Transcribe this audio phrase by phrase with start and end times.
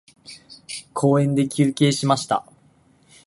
[0.93, 2.43] 公園で休憩しました。